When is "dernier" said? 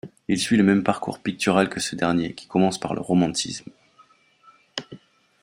1.95-2.33